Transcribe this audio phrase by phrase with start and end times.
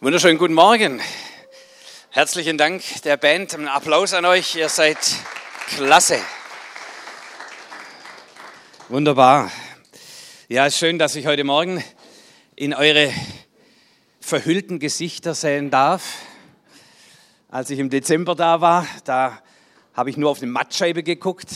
[0.00, 1.00] Wunderschönen guten Morgen.
[2.10, 3.52] Herzlichen Dank der Band.
[3.54, 4.54] Ein Applaus an euch.
[4.54, 4.96] Ihr seid
[5.74, 6.20] klasse.
[8.88, 9.50] Wunderbar.
[10.46, 11.82] Ja, schön, dass ich heute Morgen
[12.54, 13.12] in eure
[14.20, 16.04] verhüllten Gesichter sehen darf.
[17.48, 19.42] Als ich im Dezember da war, da
[19.94, 21.48] habe ich nur auf eine Mattscheibe geguckt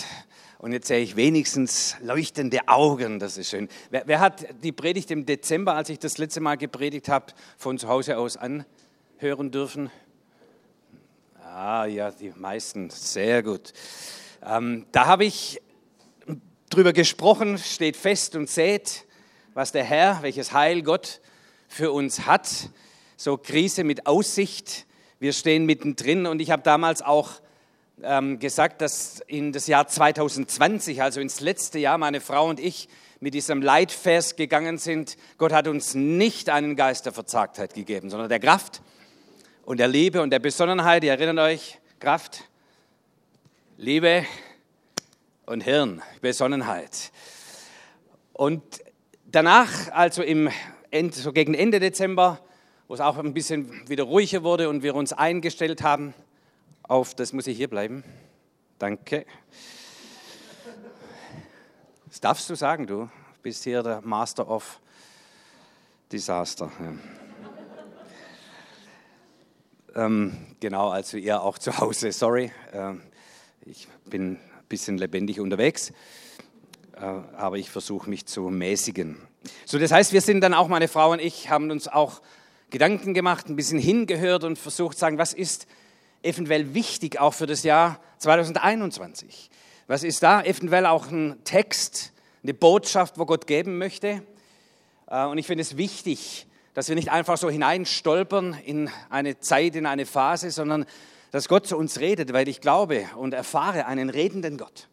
[0.63, 3.69] und jetzt sehe ich wenigstens leuchtende Augen, das ist schön.
[3.91, 7.27] Wer, wer, hat die Predigt im Dezember, als ich das letzte Mal gepredigt habe,
[7.59, 9.91] von zu Hause aus anhören dürfen?
[11.45, 13.73] Ah ja, die meisten, sehr gut.
[14.47, 15.61] Ähm, da habe ich
[16.71, 19.05] drüber gesprochen, steht fest und seht,
[19.55, 21.21] was der Herr, welches Heil Gott
[21.67, 22.71] für uns hat.
[23.17, 24.87] So Krise mit Aussicht.
[25.19, 27.41] Wir stehen mittendrin und ich habe damals auch
[28.39, 32.89] gesagt, dass in das Jahr 2020, also ins letzte Jahr, meine Frau und ich
[33.21, 35.17] mit diesem Leitvers gegangen sind.
[35.39, 38.83] Gott hat uns nicht einen Geist der Verzagtheit gegeben, sondern der Kraft
[39.65, 41.05] und der Liebe und der Besonnenheit.
[41.05, 42.49] Ihr erinnert euch, Kraft,
[43.77, 44.27] Liebe
[45.47, 47.13] und Hirn, Besonnenheit.
[48.33, 48.63] Und
[49.25, 50.51] danach, also im
[50.91, 52.41] Ende, so gegen Ende Dezember,
[52.89, 56.13] wo es auch ein bisschen wieder ruhiger wurde und wir uns eingestellt haben,
[56.83, 58.05] auf, das muss ich hier bleiben.
[58.79, 59.27] Danke.
[62.09, 63.09] Das darfst du sagen, du
[63.43, 64.81] bist hier der Master of
[66.11, 66.71] Disaster.
[69.95, 70.05] Ja.
[70.05, 72.53] ähm, genau, also ihr auch zu Hause, sorry.
[72.73, 73.03] Ähm,
[73.65, 75.93] ich bin ein bisschen lebendig unterwegs,
[76.97, 79.17] äh, aber ich versuche mich zu mäßigen.
[79.65, 82.21] So, das heißt, wir sind dann auch, meine Frau und ich, haben uns auch
[82.71, 85.67] Gedanken gemacht, ein bisschen hingehört und versucht zu sagen, was ist
[86.23, 89.51] eventuell wichtig auch für das Jahr 2021?
[89.87, 94.23] Was ist da eventuell auch ein Text, eine Botschaft, wo Gott geben möchte?
[95.09, 99.77] Äh, und ich finde es wichtig, dass wir nicht einfach so hineinstolpern in eine Zeit,
[99.77, 100.87] in eine Phase, sondern
[101.31, 104.89] dass Gott zu uns redet, weil ich glaube und erfahre einen redenden Gott.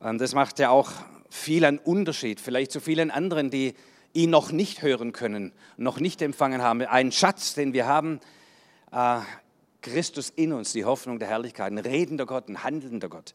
[0.00, 0.90] Das macht ja auch
[1.28, 3.74] viel an Unterschied, vielleicht zu vielen anderen, die
[4.12, 6.82] ihn noch nicht hören können, noch nicht empfangen haben.
[6.82, 8.20] Ein Schatz, den wir haben,
[8.92, 9.20] äh,
[9.82, 13.34] Christus in uns, die Hoffnung der Herrlichkeit, ein redender Gott, ein handelnder Gott.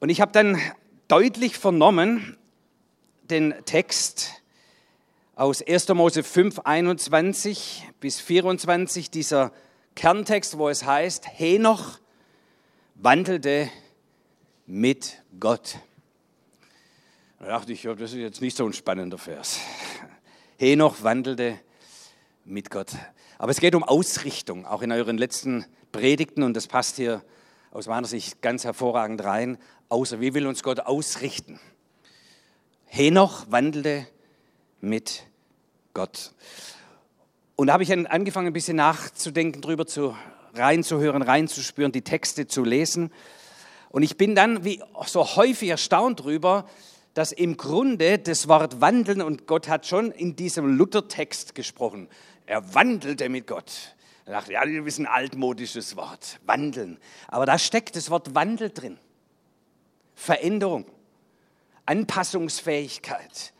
[0.00, 0.60] Und ich habe dann
[1.08, 2.36] deutlich vernommen
[3.24, 4.42] den Text
[5.34, 5.88] aus 1.
[5.88, 9.52] Mose 5, 21 bis 24, dieser
[9.94, 11.98] Kerntext, wo es heißt, Henoch
[12.94, 13.70] wandelte
[14.66, 15.78] mit Gott.
[17.38, 19.58] Da dachte ich, das ist jetzt nicht so ein spannender Vers.
[20.58, 21.58] Henoch wandelte
[22.44, 22.92] mit Gott.
[23.42, 27.24] Aber es geht um Ausrichtung, auch in euren letzten Predigten, und das passt hier
[27.72, 29.58] aus meiner Sicht ganz hervorragend rein.
[29.88, 31.58] Außer wie will uns Gott ausrichten?
[32.84, 34.06] Henoch wandelte
[34.80, 35.24] mit
[35.92, 36.34] Gott.
[37.56, 40.16] Und da habe ich angefangen, ein bisschen nachzudenken, drüber zu,
[40.54, 43.10] reinzuhören, reinzuspüren, die Texte zu lesen.
[43.88, 46.64] Und ich bin dann wie so häufig erstaunt darüber,
[47.14, 52.08] dass im Grunde das Wort wandeln, und Gott hat schon in diesem Luthertext gesprochen,
[52.46, 53.94] er wandelte mit Gott.
[54.24, 56.98] Er dachte, ja, das ist ein altmodisches Wort, wandeln.
[57.28, 58.98] Aber da steckt das Wort Wandel drin.
[60.14, 60.86] Veränderung,
[61.86, 63.52] Anpassungsfähigkeit.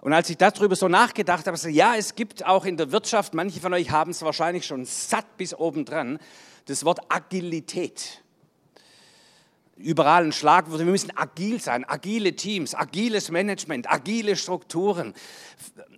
[0.00, 3.34] Und als ich darüber so nachgedacht habe, so, ja, es gibt auch in der Wirtschaft,
[3.34, 6.18] manche von euch haben es wahrscheinlich schon satt bis oben dran,
[6.66, 8.22] das Wort Agilität
[9.82, 10.78] überall ein Schlagwort.
[10.78, 15.14] Wir müssen agil sein, agile Teams, agiles Management, agile Strukturen,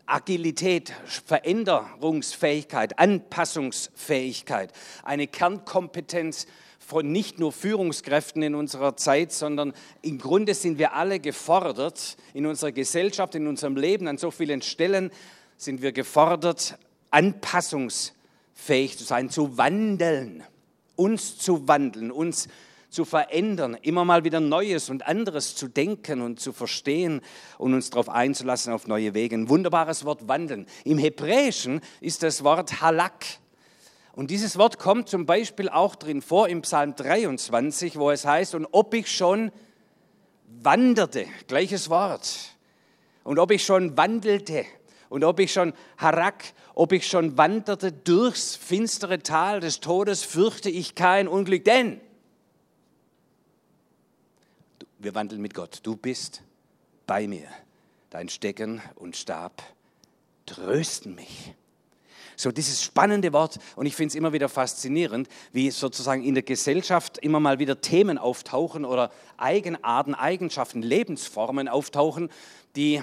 [0.07, 0.93] Agilität,
[1.27, 4.73] Veränderungsfähigkeit, Anpassungsfähigkeit,
[5.05, 6.47] eine Kernkompetenz
[6.79, 9.73] von nicht nur Führungskräften in unserer Zeit, sondern
[10.03, 14.63] im Grunde sind wir alle gefordert, in unserer Gesellschaft, in unserem Leben, an so vielen
[14.63, 15.11] Stellen
[15.57, 16.77] sind wir gefordert,
[17.11, 20.43] anpassungsfähig zu sein, zu wandeln,
[20.97, 22.51] uns zu wandeln, uns zu
[22.93, 27.23] zu verändern, immer mal wieder Neues und anderes zu denken und zu verstehen
[27.59, 29.35] und uns darauf einzulassen auf neue Wege.
[29.35, 30.67] Ein wunderbares Wort wandeln.
[30.85, 33.25] Im Hebräischen ist das Wort Halak.
[34.13, 38.55] Und dieses Wort kommt zum Beispiel auch drin vor im Psalm 23, wo es heißt,
[38.55, 39.51] und ob ich schon
[40.63, 42.29] wanderte, gleiches Wort,
[43.25, 44.67] und ob ich schon wandelte,
[45.09, 50.69] und ob ich schon Harak, ob ich schon wanderte durchs finstere Tal des Todes, fürchte
[50.69, 52.01] ich kein Unglück, denn
[55.03, 55.81] wir wandeln mit Gott.
[55.83, 56.43] Du bist
[57.07, 57.49] bei mir.
[58.11, 59.63] Dein Stecken und Stab
[60.47, 61.55] trösten mich.
[62.37, 66.43] So dieses spannende Wort und ich finde es immer wieder faszinierend, wie sozusagen in der
[66.43, 72.31] Gesellschaft immer mal wieder Themen auftauchen oder Eigenarten, Eigenschaften, Lebensformen auftauchen,
[72.77, 73.03] die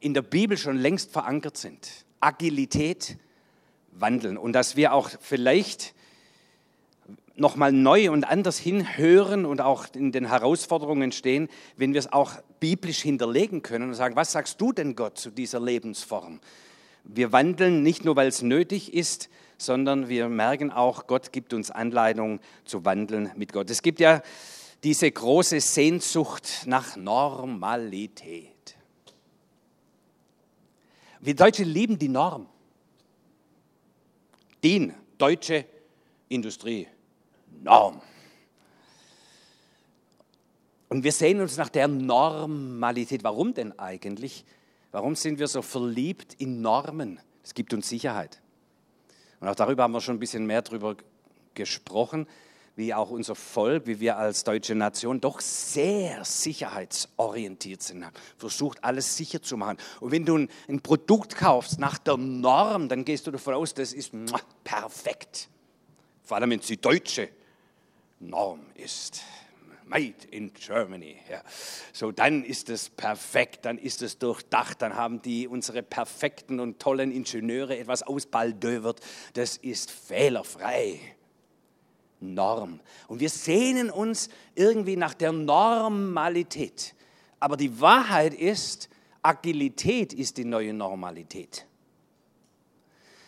[0.00, 1.88] in der Bibel schon längst verankert sind.
[2.20, 3.16] Agilität
[3.90, 5.94] wandeln und dass wir auch vielleicht
[7.36, 12.34] nochmal neu und anders hinhören und auch in den Herausforderungen stehen, wenn wir es auch
[12.60, 16.40] biblisch hinterlegen können und sagen, was sagst du denn Gott zu dieser Lebensform?
[17.04, 21.70] Wir wandeln nicht nur, weil es nötig ist, sondern wir merken auch, Gott gibt uns
[21.70, 23.70] Anleitung zu wandeln mit Gott.
[23.70, 24.22] Es gibt ja
[24.82, 28.48] diese große Sehnsucht nach Normalität.
[31.20, 32.48] Wir Deutsche lieben die Norm.
[34.62, 35.64] DIN, deutsche
[36.28, 36.88] Industrie,
[37.62, 38.00] Norm.
[40.88, 43.24] Und wir sehen uns nach der Normalität.
[43.24, 44.44] Warum denn eigentlich?
[44.90, 47.18] Warum sind wir so verliebt in Normen?
[47.42, 48.42] Es gibt uns Sicherheit.
[49.40, 50.96] Und auch darüber haben wir schon ein bisschen mehr darüber
[51.54, 52.26] gesprochen,
[52.76, 58.04] wie auch unser Volk, wie wir als deutsche Nation doch sehr sicherheitsorientiert sind,
[58.36, 59.78] versucht alles sicher zu machen.
[60.00, 63.74] Und wenn du ein, ein Produkt kaufst nach der Norm, dann gehst du davon aus,
[63.74, 64.12] das ist
[64.64, 65.48] perfekt.
[66.22, 67.28] Vor allem wenn es die deutsche
[68.22, 69.22] Norm ist.
[69.84, 71.16] Made in Germany.
[71.30, 71.42] Ja.
[71.92, 76.78] So, dann ist es perfekt, dann ist es durchdacht, dann haben die unsere perfekten und
[76.78, 79.00] tollen Ingenieure etwas ausbaldövert.
[79.34, 80.98] Das ist fehlerfrei.
[82.20, 82.80] Norm.
[83.08, 86.94] Und wir sehnen uns irgendwie nach der Normalität.
[87.40, 88.88] Aber die Wahrheit ist,
[89.22, 91.66] Agilität ist die neue Normalität.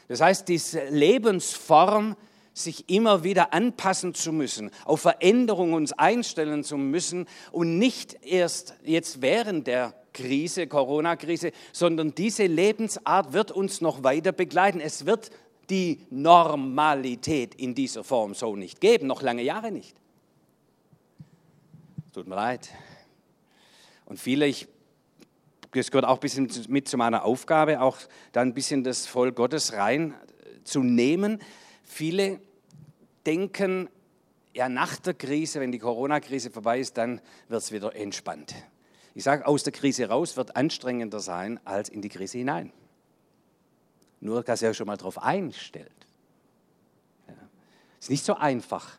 [0.08, 2.17] Das heißt, diese Lebensform,
[2.55, 8.75] sich immer wieder anpassen zu müssen, auf Veränderungen uns einstellen zu müssen und nicht erst
[8.85, 14.81] jetzt während der Krise, Corona-Krise, sondern diese Lebensart wird uns noch weiter begleiten.
[14.81, 15.31] Es wird
[15.69, 19.97] die Normalität in dieser Form so nicht geben, noch lange Jahre nicht.
[22.12, 22.71] Tut mir leid.
[24.07, 24.69] Und viele, ich,
[25.73, 27.99] das gehört auch ein bisschen mit zu meiner Aufgabe, auch
[28.31, 31.41] da ein bisschen das Volk Gottes reinzunehmen.
[31.85, 32.41] Viele
[33.27, 33.89] denken,
[34.55, 38.55] ja, nach der Krise, wenn die Corona-Krise vorbei ist, dann wird es wieder entspannt.
[39.15, 42.73] Ich sage, aus der Krise raus wird anstrengender sein als in die Krise hinein.
[44.21, 45.93] Nur, dass er schon mal darauf einstellt.
[47.29, 47.35] Ja.
[47.99, 48.99] Es ist nicht so einfach,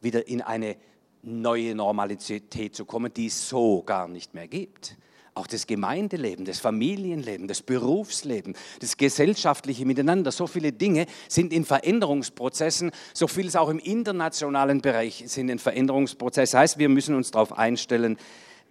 [0.00, 0.76] wieder in eine
[1.22, 4.96] neue Normalität zu kommen, die es so gar nicht mehr gibt.
[5.34, 11.64] Auch das Gemeindeleben, das Familienleben, das Berufsleben, das gesellschaftliche Miteinander, so viele Dinge sind in
[11.64, 16.52] Veränderungsprozessen, so vieles auch im internationalen Bereich sind in Veränderungsprozessen.
[16.52, 18.16] Das heißt, wir müssen uns darauf einstellen,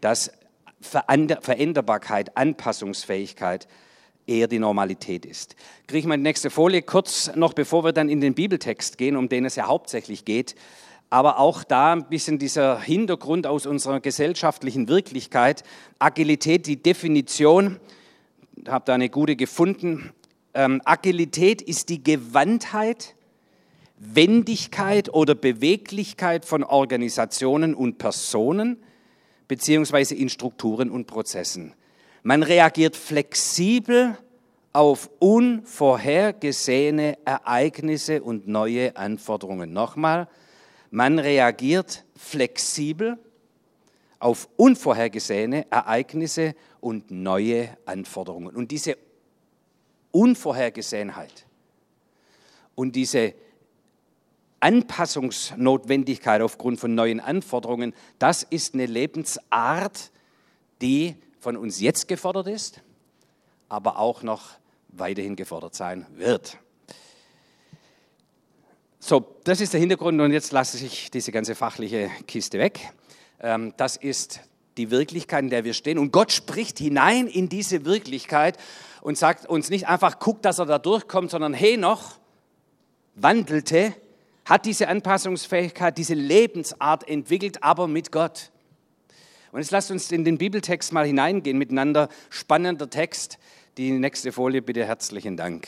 [0.02, 0.32] dass
[0.82, 3.68] Veränderbarkeit, Anpassungsfähigkeit
[4.30, 5.56] eher die Normalität ist.
[5.88, 9.28] Kriege ich die nächste Folie kurz noch, bevor wir dann in den Bibeltext gehen, um
[9.28, 10.56] den es ja hauptsächlich geht.
[11.10, 15.64] Aber auch da ein bisschen dieser Hintergrund aus unserer gesellschaftlichen Wirklichkeit.
[15.98, 17.80] Agilität, die Definition,
[18.68, 20.12] habe da eine gute gefunden.
[20.54, 23.16] Ähm, Agilität ist die Gewandtheit,
[23.98, 28.78] Wendigkeit oder Beweglichkeit von Organisationen und Personen
[29.48, 31.74] beziehungsweise in Strukturen und Prozessen.
[32.24, 34.18] Man reagiert flexibel
[34.72, 39.74] auf unvorhergesehene Ereignisse und neue Anforderungen.
[39.74, 40.30] Nochmal,
[40.92, 43.18] man reagiert flexibel
[44.20, 48.56] auf unvorhergesehene Ereignisse und neue Anforderungen.
[48.56, 48.98] Und diese
[50.12, 51.46] Unvorhergesehenheit
[52.76, 53.34] und diese
[54.60, 60.12] Anpassungsnotwendigkeit aufgrund von neuen Anforderungen, das ist eine Lebensart,
[60.82, 62.82] die von uns jetzt gefordert ist,
[63.70, 64.58] aber auch noch
[64.90, 66.58] weiterhin gefordert sein wird.
[69.02, 72.92] So, das ist der Hintergrund und jetzt lasse ich diese ganze fachliche Kiste weg.
[73.40, 74.42] Ähm, das ist
[74.78, 75.98] die Wirklichkeit, in der wir stehen.
[75.98, 78.58] Und Gott spricht hinein in diese Wirklichkeit
[79.02, 82.20] und sagt uns nicht einfach, guck, dass er da durchkommt, sondern hey noch,
[83.16, 83.94] wandelte,
[84.44, 88.52] hat diese Anpassungsfähigkeit, diese Lebensart entwickelt, aber mit Gott.
[89.52, 92.10] Und jetzt lasst uns in den Bibeltext mal hineingehen miteinander.
[92.30, 93.38] Spannender Text.
[93.78, 95.68] Die nächste Folie bitte herzlichen Dank.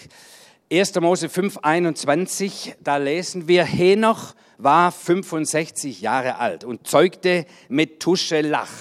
[0.71, 0.95] 1.
[1.01, 8.71] Mose 5, 21, da lesen wir, Henoch war 65 Jahre alt und zeugte Methuselach.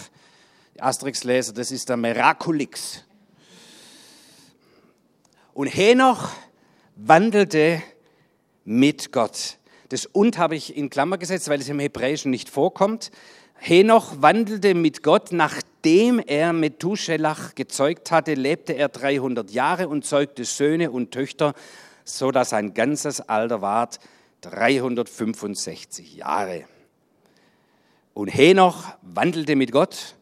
[0.79, 3.03] Asterix-Leser, das ist der Miraculix.
[5.53, 6.31] Und Henoch
[6.95, 7.83] wandelte
[8.65, 9.59] mit Gott.
[9.89, 13.11] Das und habe ich in Klammer gesetzt, weil es im Hebräischen nicht vorkommt.
[13.63, 20.47] Henoch wandelte mit Gott, nachdem er Methuselach gezeugt hatte, lebte er 300 Jahre und zeugte
[20.47, 21.53] Söhne und Töchter,
[22.05, 24.01] so dass sein ganzes Alter ward
[24.41, 26.65] 365 Jahre.
[28.15, 30.15] Und Henoch wandelte mit Gott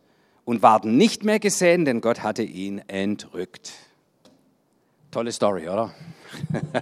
[0.45, 3.73] und ward nicht mehr gesehen, denn Gott hatte ihn entrückt.
[5.12, 5.95] Tolle Story, oder?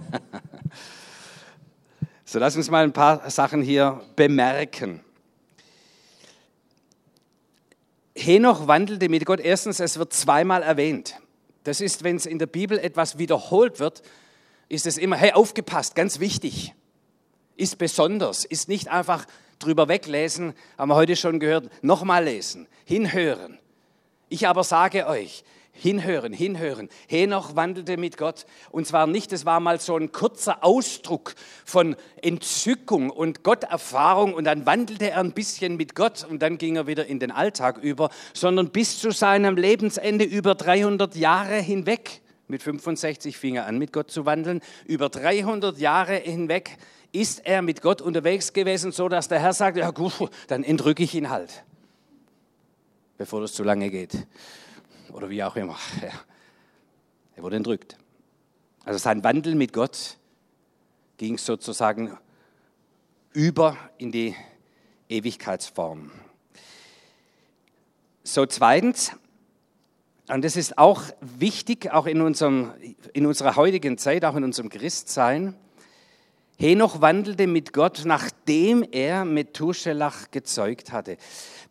[2.25, 5.01] so, lass uns mal ein paar Sachen hier bemerken.
[8.17, 9.39] Henoch wandelte mit Gott.
[9.39, 11.15] Erstens, es wird zweimal erwähnt.
[11.63, 14.01] Das ist, wenn es in der Bibel etwas wiederholt wird,
[14.69, 16.73] ist es immer, hey, aufgepasst, ganz wichtig.
[17.55, 19.25] Ist besonders, ist nicht einfach
[19.59, 23.59] drüber weglesen, haben wir heute schon gehört, nochmal lesen, hinhören.
[24.29, 25.43] Ich aber sage euch,
[25.79, 26.89] Hinhören, hinhören.
[27.07, 28.47] Henoch wandelte mit Gott.
[28.71, 34.45] Und zwar nicht, es war mal so ein kurzer Ausdruck von Entzückung und Gotterfahrung und
[34.45, 37.77] dann wandelte er ein bisschen mit Gott und dann ging er wieder in den Alltag
[37.77, 42.21] über, sondern bis zu seinem Lebensende über 300 Jahre hinweg.
[42.47, 44.61] Mit 65 fing er an, mit Gott zu wandeln.
[44.85, 46.77] Über 300 Jahre hinweg
[47.11, 50.13] ist er mit Gott unterwegs gewesen, so dass der Herr sagt, ja gut,
[50.47, 51.63] dann entrücke ich ihn halt,
[53.17, 54.25] bevor das zu lange geht
[55.17, 55.77] oder wie auch immer.
[57.35, 57.97] Er wurde entrückt.
[58.83, 60.17] Also sein Wandel mit Gott
[61.17, 62.17] ging sozusagen
[63.31, 64.35] über in die
[65.07, 66.09] Ewigkeitsform.
[68.23, 69.11] So zweitens,
[70.29, 72.73] und das ist auch wichtig, auch in, unserem,
[73.13, 75.55] in unserer heutigen Zeit, auch in unserem Christsein,
[76.57, 81.17] Henoch wandelte mit Gott, nachdem er Methuselach gezeugt hatte.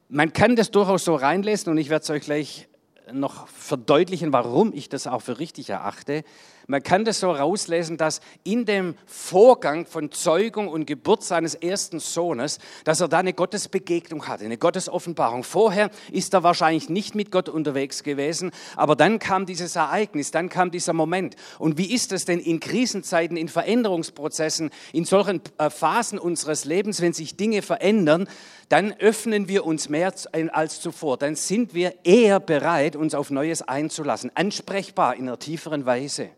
[0.09, 2.69] Man kann das durchaus so reinlesen und ich werde es euch gleich
[3.13, 6.25] noch verdeutlichen, warum ich das auch für richtig erachte.
[6.69, 12.01] Man kann das so rauslesen, dass in dem Vorgang von Zeugung und Geburt seines ersten
[12.01, 15.45] Sohnes, dass er da eine Gottesbegegnung hatte, eine Gottesoffenbarung.
[15.45, 20.49] Vorher ist er wahrscheinlich nicht mit Gott unterwegs gewesen, aber dann kam dieses Ereignis, dann
[20.49, 21.37] kam dieser Moment.
[21.61, 27.01] Und wie ist es denn in Krisenzeiten, in Veränderungsprozessen, in solchen äh, Phasen unseres Lebens,
[27.01, 28.29] wenn sich Dinge verändern,
[28.69, 30.13] dann öffnen wir uns mehr
[30.53, 31.17] als zuvor.
[31.17, 36.31] Dann sind wir eher bereit, uns auf Neues einzulassen, ansprechbar in einer tieferen Weise.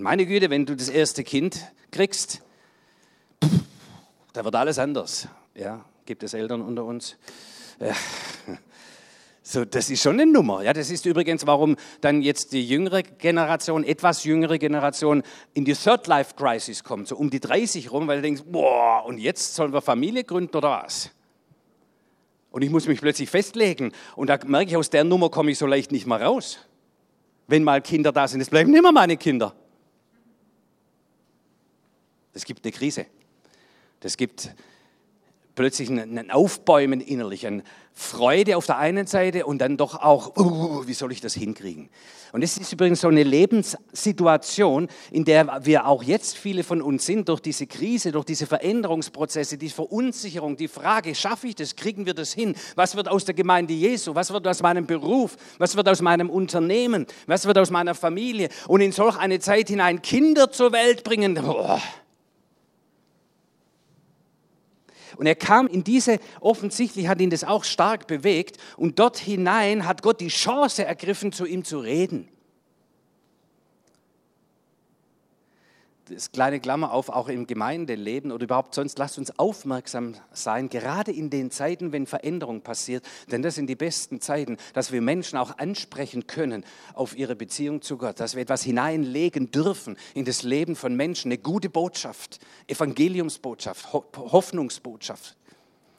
[0.00, 2.40] Meine Güte, wenn du das erste Kind kriegst,
[4.32, 5.28] da wird alles anders.
[5.54, 7.18] Ja, gibt es Eltern unter uns?
[7.78, 7.94] Ja.
[9.42, 10.62] So, das ist schon eine Nummer.
[10.62, 15.22] Ja, das ist übrigens, warum dann jetzt die jüngere Generation, etwas jüngere Generation
[15.54, 19.04] in die Third Life Crisis kommt, so um die 30 rum, weil du denkst, boah,
[19.04, 21.10] und jetzt sollen wir Familie gründen oder was?
[22.50, 23.92] Und ich muss mich plötzlich festlegen.
[24.16, 26.58] Und da merke ich, aus der Nummer komme ich so leicht nicht mehr raus.
[27.48, 29.54] Wenn mal Kinder da sind, es bleiben immer meine Kinder.
[32.34, 33.06] Es gibt eine Krise.
[34.00, 34.50] Das gibt
[35.54, 40.86] plötzlich ein Aufbäumen innerlich, eine Freude auf der einen Seite und dann doch auch, uh,
[40.86, 41.90] wie soll ich das hinkriegen?
[42.32, 47.04] Und es ist übrigens so eine Lebenssituation, in der wir auch jetzt viele von uns
[47.04, 52.06] sind, durch diese Krise, durch diese Veränderungsprozesse, die Verunsicherung, die Frage, schaffe ich das, kriegen
[52.06, 52.54] wir das hin?
[52.76, 54.14] Was wird aus der Gemeinde Jesu?
[54.14, 55.36] Was wird aus meinem Beruf?
[55.58, 57.06] Was wird aus meinem Unternehmen?
[57.26, 58.48] Was wird aus meiner Familie?
[58.68, 61.78] Und in solch eine Zeit hinein Kinder zur Welt bringen, oh,
[65.20, 68.56] Und er kam in diese, offensichtlich hat ihn das auch stark bewegt.
[68.78, 72.26] Und dort hinein hat Gott die Chance ergriffen, zu ihm zu reden.
[76.10, 81.12] Das kleine Klammer auf, auch im Gemeindeleben oder überhaupt sonst, lasst uns aufmerksam sein, gerade
[81.12, 85.38] in den Zeiten, wenn Veränderung passiert, denn das sind die besten Zeiten, dass wir Menschen
[85.38, 86.64] auch ansprechen können
[86.94, 91.30] auf ihre Beziehung zu Gott, dass wir etwas hineinlegen dürfen in das Leben von Menschen,
[91.30, 95.36] eine gute Botschaft, Evangeliumsbotschaft, Hoffnungsbotschaft.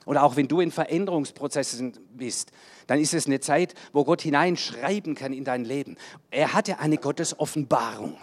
[0.04, 2.50] Oder auch wenn du in Veränderungsprozessen bist,
[2.88, 5.96] dann ist es eine Zeit, wo Gott hineinschreiben kann in dein Leben.
[6.30, 8.16] Er hatte eine Gottesoffenbarung.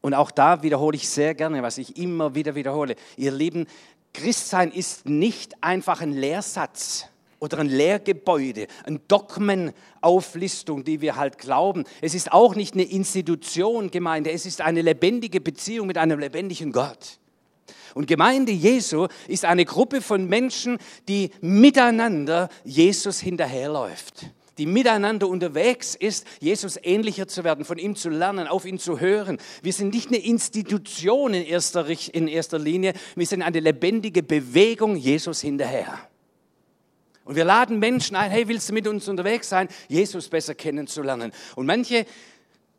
[0.00, 2.94] Und auch da wiederhole ich sehr gerne, was ich immer wieder wiederhole.
[3.16, 3.66] Ihr Lieben,
[4.12, 7.06] Christsein ist nicht einfach ein Lehrsatz
[7.40, 11.84] oder ein Lehrgebäude, eine Dogmenauflistung, die wir halt glauben.
[12.00, 14.30] Es ist auch nicht eine Institution, Gemeinde.
[14.30, 17.18] Es ist eine lebendige Beziehung mit einem lebendigen Gott.
[17.94, 20.78] Und Gemeinde Jesu ist eine Gruppe von Menschen,
[21.08, 28.10] die miteinander Jesus hinterherläuft die miteinander unterwegs ist, Jesus ähnlicher zu werden, von ihm zu
[28.10, 29.38] lernen, auf ihn zu hören.
[29.62, 34.96] Wir sind nicht eine Institution in erster, in erster Linie, wir sind eine lebendige Bewegung
[34.96, 35.98] Jesus hinterher.
[37.24, 41.30] Und wir laden Menschen ein, hey, willst du mit uns unterwegs sein, Jesus besser kennenzulernen?
[41.56, 42.06] Und manche,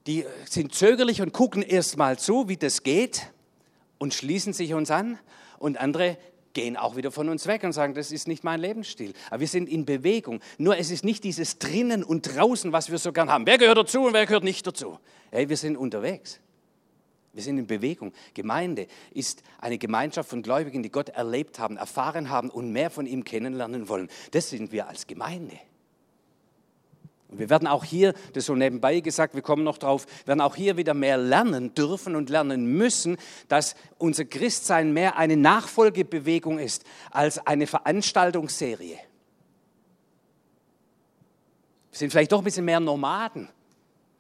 [0.08, 3.32] die sind zögerlich und gucken erst mal zu, wie das geht
[4.00, 5.20] und schließen sich uns an.
[5.60, 6.18] Und andere
[6.53, 9.13] gehen auch wieder von uns weg und sagen, das ist nicht mein Lebensstil.
[9.29, 10.41] Aber wir sind in Bewegung.
[10.58, 13.46] Nur es ist nicht dieses drinnen und draußen, was wir so gern haben.
[13.46, 15.00] Wer gehört dazu und wer gehört nicht dazu?
[15.32, 16.39] Hey, wir sind unterwegs.
[17.34, 18.12] Wir sind in Bewegung.
[18.34, 23.06] Gemeinde ist eine Gemeinschaft von Gläubigen, die Gott erlebt haben, erfahren haben und mehr von
[23.06, 24.10] ihm kennenlernen wollen.
[24.32, 25.60] Das sind wir als Gemeinde.
[27.30, 30.56] Und wir werden auch hier, das so nebenbei gesagt, wir kommen noch drauf, werden auch
[30.56, 33.18] hier wieder mehr lernen dürfen und lernen müssen,
[33.48, 38.98] dass unser Christsein mehr eine Nachfolgebewegung ist als eine Veranstaltungsserie.
[41.92, 43.50] Wir sind vielleicht doch ein bisschen mehr Nomaden.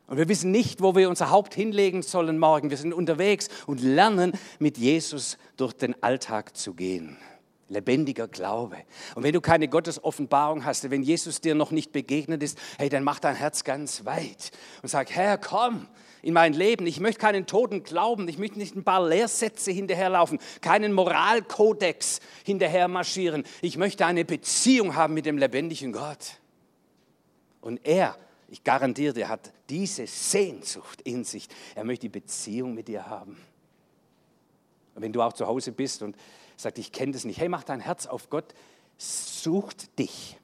[0.05, 2.69] Und wir wissen nicht, wo wir unser Haupt hinlegen sollen morgen.
[2.69, 7.17] Wir sind unterwegs und lernen, mit Jesus durch den Alltag zu gehen
[7.69, 8.77] lebendiger Glaube.
[9.15, 13.03] Und wenn du keine Gottesoffenbarung hast, wenn Jesus dir noch nicht begegnet ist, hey, dann
[13.03, 15.87] mach dein Herz ganz weit und sag, Herr, komm
[16.21, 16.85] in mein Leben.
[16.85, 22.87] Ich möchte keinen toten Glauben, ich möchte nicht ein paar Lehrsätze hinterherlaufen, keinen Moralkodex hinterher
[22.87, 23.43] marschieren.
[23.61, 26.39] Ich möchte eine Beziehung haben mit dem lebendigen Gott.
[27.61, 31.47] Und er, ich garantiere dir, hat diese Sehnsucht in sich.
[31.75, 33.37] Er möchte die Beziehung mit dir haben.
[34.95, 36.15] Und wenn du auch zu Hause bist und
[36.61, 37.39] sagt, ich kenne das nicht.
[37.39, 38.53] Hey, mach dein Herz auf Gott,
[38.97, 40.37] sucht dich.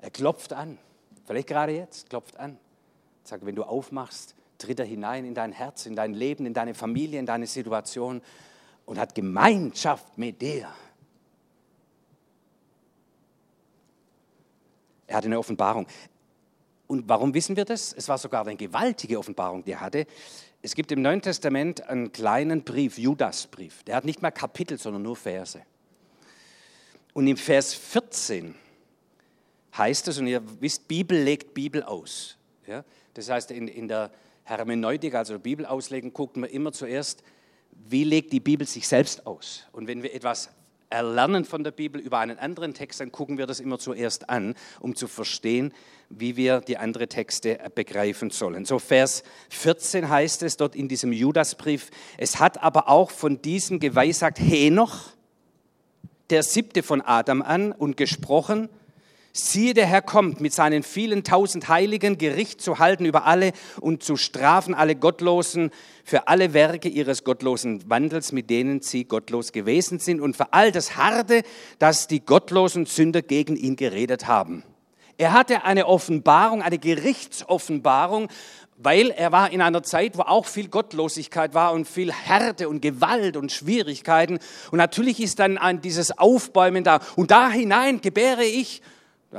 [0.00, 0.78] Er klopft an,
[1.24, 2.58] vielleicht gerade jetzt, klopft an.
[3.22, 6.74] Sagt, wenn du aufmachst, tritt er hinein in dein Herz, in dein Leben, in deine
[6.74, 8.20] Familie, in deine Situation
[8.84, 10.68] und hat Gemeinschaft mit dir.
[15.06, 15.86] Er hatte eine Offenbarung.
[16.86, 17.94] Und warum wissen wir das?
[17.94, 20.06] Es war sogar eine gewaltige Offenbarung, die er hatte.
[20.64, 23.82] Es gibt im Neuen Testament einen kleinen Brief, Judasbrief.
[23.82, 25.60] Der hat nicht mal Kapitel, sondern nur Verse.
[27.12, 28.54] Und im Vers 14
[29.76, 32.38] heißt es, und ihr wisst, Bibel legt Bibel aus.
[32.66, 32.82] Ja?
[33.12, 34.10] Das heißt, in, in der
[34.44, 37.22] Hermeneutik, also Bibel auslegen, guckt man immer zuerst,
[37.86, 39.66] wie legt die Bibel sich selbst aus.
[39.72, 40.48] Und wenn wir etwas
[40.90, 44.54] erlernen von der Bibel über einen anderen Text, dann gucken wir das immer zuerst an,
[44.80, 45.72] um zu verstehen,
[46.10, 48.64] wie wir die anderen Texte begreifen sollen.
[48.64, 53.80] So Vers 14 heißt es dort in diesem Judasbrief, es hat aber auch von diesem
[53.80, 55.10] geweissagt Henoch,
[56.30, 58.68] der siebte von Adam an und gesprochen,
[59.36, 63.50] Siehe, der Herr kommt mit seinen vielen tausend Heiligen Gericht zu halten über alle
[63.80, 65.72] und zu strafen alle Gottlosen
[66.04, 70.70] für alle Werke ihres gottlosen Wandels, mit denen sie gottlos gewesen sind und für all
[70.70, 71.42] das Harte,
[71.80, 74.62] das die gottlosen Sünder gegen ihn geredet haben.
[75.18, 78.28] Er hatte eine Offenbarung, eine Gerichtsoffenbarung,
[78.76, 82.82] weil er war in einer Zeit, wo auch viel Gottlosigkeit war und viel Härte und
[82.82, 84.38] Gewalt und Schwierigkeiten.
[84.70, 87.00] Und natürlich ist dann dieses Aufbäumen da.
[87.16, 88.80] Und da hinein gebäre ich,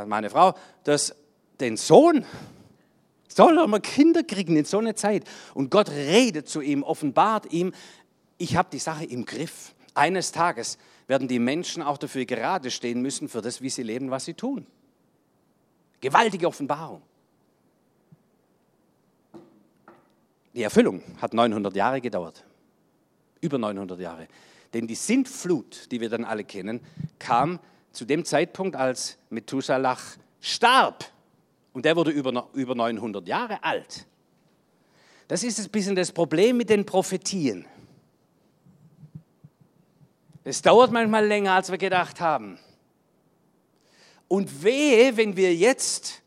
[0.05, 0.53] meine Frau,
[0.83, 1.15] das,
[1.59, 2.25] den Sohn.
[3.27, 5.23] Soll er mal Kinder kriegen in so einer Zeit?
[5.53, 7.73] Und Gott redet zu ihm, offenbart ihm,
[8.37, 9.73] ich habe die Sache im Griff.
[9.93, 10.77] Eines Tages
[11.07, 14.33] werden die Menschen auch dafür gerade stehen müssen, für das, wie sie leben, was sie
[14.33, 14.65] tun.
[16.01, 17.01] Gewaltige Offenbarung.
[20.53, 22.43] Die Erfüllung hat 900 Jahre gedauert.
[23.41, 24.27] Über 900 Jahre.
[24.73, 26.81] Denn die Sintflut, die wir dann alle kennen,
[27.19, 27.59] kam
[27.95, 29.97] zu dem Zeitpunkt, als Methuselah
[30.39, 31.05] starb.
[31.73, 34.05] Und der wurde über, über 900 Jahre alt.
[35.27, 37.65] Das ist ein bisschen das Problem mit den Prophetien.
[40.43, 42.59] Es dauert manchmal länger, als wir gedacht haben.
[44.27, 46.21] Und wehe, wenn wir jetzt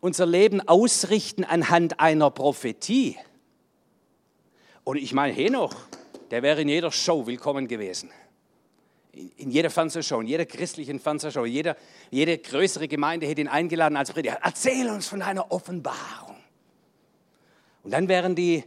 [0.00, 3.16] unser Leben ausrichten anhand einer Prophetie.
[4.84, 5.74] Und ich meine, Henoch,
[6.30, 8.10] der wäre in jeder Show willkommen gewesen.
[9.36, 11.76] In jeder Fernsehshow, in jeder christlichen Fernsehshow, jeder,
[12.10, 14.38] jede größere Gemeinde hätte ihn eingeladen als Prediger.
[14.42, 16.36] Erzähl uns von deiner Offenbarung.
[17.82, 18.64] Und dann wären die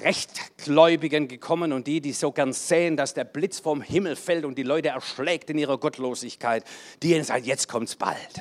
[0.00, 4.56] Rechtgläubigen gekommen und die, die so gern sehen, dass der Blitz vom Himmel fällt und
[4.56, 6.64] die Leute erschlägt in ihrer Gottlosigkeit,
[7.02, 8.40] die sagen, jetzt kommt's bald.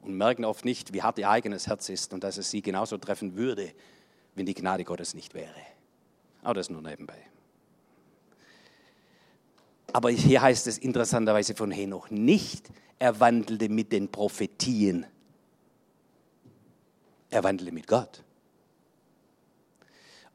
[0.00, 2.98] Und merken oft nicht, wie hart ihr eigenes Herz ist und dass es sie genauso
[2.98, 3.72] treffen würde,
[4.34, 5.54] wenn die Gnade Gottes nicht wäre.
[6.42, 7.16] Aber das nur nebenbei.
[9.94, 15.06] Aber hier heißt es interessanterweise von Henoch nicht, er wandelte mit den Prophetien.
[17.30, 18.24] Er wandelte mit Gott.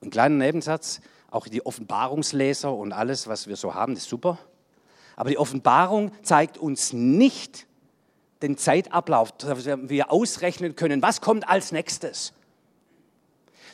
[0.01, 4.39] Ein kleiner Nebensatz, auch die Offenbarungsleser und alles, was wir so haben, ist super.
[5.17, 7.67] Aber die Offenbarung zeigt uns nicht
[8.41, 12.31] den Zeitablauf, dass wir ausrechnen können, was kommt als nächstes.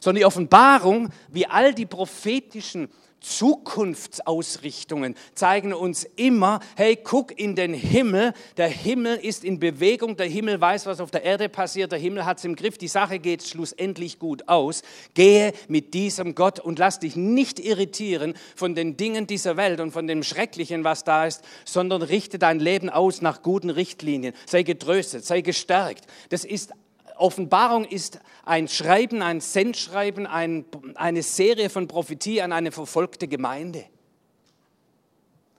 [0.02, 2.90] Sondern die Offenbarung, wie all die prophetischen
[3.26, 10.28] Zukunftsausrichtungen zeigen uns immer, hey, guck in den Himmel, der Himmel ist in Bewegung, der
[10.28, 13.20] Himmel weiß, was auf der Erde passiert, der Himmel hat es im Griff, die Sache
[13.20, 14.84] geht schlussendlich gut aus.
[15.16, 19.92] Gehe mit diesem Gott und lass dich nicht irritieren von den Dingen dieser Welt und
[19.92, 24.36] von dem Schrecklichen, was da ist, sondern richte dein Leben aus nach guten Richtlinien.
[24.46, 26.06] Sei getröstet, sei gestärkt.
[26.30, 26.74] Das ist
[27.18, 33.86] Offenbarung ist ein Schreiben, ein Sendschreiben, ein, eine Serie von Prophetie an eine verfolgte Gemeinde.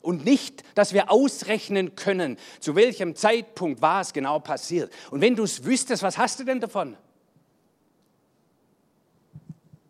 [0.03, 4.93] Und nicht, dass wir ausrechnen können, zu welchem Zeitpunkt was genau passiert.
[5.11, 6.97] Und wenn du es wüsstest, was hast du denn davon?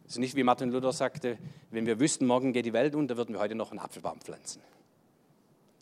[0.07, 1.37] Es ist nicht wie Martin Luther sagte,
[1.71, 4.63] wenn wir wüssten, morgen geht die Welt unter, würden wir heute noch einen Apfelbaum pflanzen.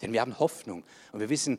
[0.02, 1.58] Denn wir haben Hoffnung und wir wissen,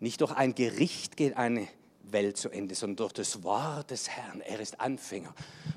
[0.00, 1.68] nicht durch ein Gericht geht eine
[2.10, 4.40] Welt zu Ende, sondern durch das Wort des Herrn.
[4.40, 5.34] Er ist Anfänger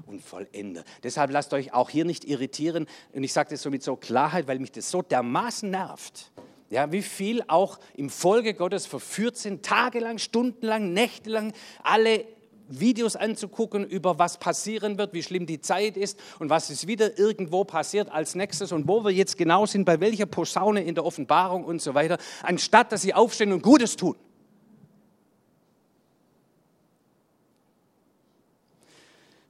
[0.08, 0.84] und Vollender.
[1.04, 2.88] Deshalb lasst euch auch hier nicht irritieren.
[3.14, 6.32] Und ich sage das so mit so Klarheit, weil mich das so dermaßen nervt.
[6.70, 12.26] Ja, wie viel auch im Folge Gottes verführt sind, tagelang, stundenlang, nächtelang, alle
[12.68, 17.18] Videos anzugucken über was passieren wird, wie schlimm die Zeit ist und was ist wieder
[17.20, 21.06] irgendwo passiert als nächstes und wo wir jetzt genau sind, bei welcher Posaune in der
[21.06, 24.16] Offenbarung und so weiter, anstatt dass sie aufstehen und Gutes tun.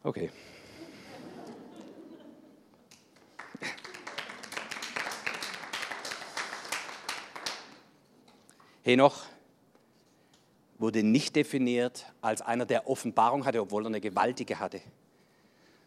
[0.05, 0.29] Okay.
[8.83, 9.25] Henoch
[10.77, 14.79] wurde nicht definiert als einer, der Offenbarung hatte, obwohl er eine gewaltige hatte,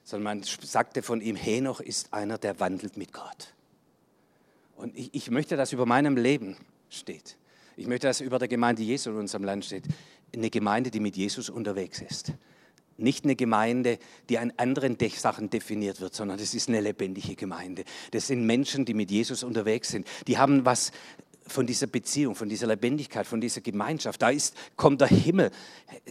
[0.02, 3.54] sondern man sagte von ihm, Henoch ist einer, der wandelt mit Gott.
[4.74, 6.56] Und ich, ich möchte, dass über meinem Leben
[6.90, 7.36] steht.
[7.76, 9.84] Ich möchte, dass über der Gemeinde Jesu in unserem Land steht.
[10.34, 12.32] Eine Gemeinde, die mit Jesus unterwegs ist.
[12.98, 17.84] Nicht eine Gemeinde, die an anderen Sachen definiert wird, sondern das ist eine lebendige Gemeinde.
[18.10, 20.06] Das sind Menschen, die mit Jesus unterwegs sind.
[20.26, 20.90] Die haben was
[21.46, 24.20] von dieser Beziehung, von dieser Lebendigkeit, von dieser Gemeinschaft.
[24.20, 25.50] Da ist, kommt der Himmel.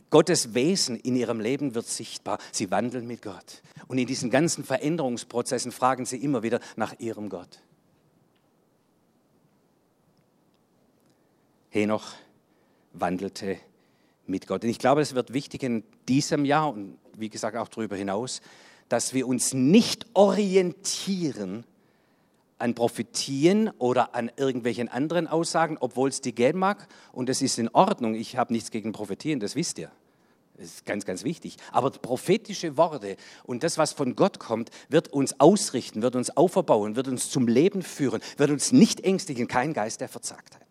[0.10, 2.40] Gottes Wesen in ihrem Leben wird sichtbar.
[2.52, 3.62] Sie wandeln mit Gott.
[3.88, 7.62] Und in diesen ganzen Veränderungsprozessen fragen sie immer wieder nach ihrem Gott.
[11.70, 12.14] Henoch
[12.94, 13.58] wandelte
[14.30, 14.64] mit Gott.
[14.64, 18.42] Und ich glaube, es wird wichtig in diesem Jahr und wie gesagt auch darüber hinaus,
[18.90, 21.66] dass wir uns nicht orientieren
[22.58, 26.88] an Prophetien oder an irgendwelchen anderen Aussagen, obwohl es die geben mag.
[27.12, 28.16] Und es ist in Ordnung.
[28.16, 29.92] Ich habe nichts gegen Prophetien, das wisst ihr.
[30.58, 31.58] Das ist ganz, ganz wichtig.
[31.72, 36.96] Aber prophetische Worte und das, was von Gott kommt, wird uns ausrichten, wird uns auferbauen,
[36.96, 40.67] wird uns zum Leben führen, wird uns nicht ängstigen, kein Geist der Verzagtheit.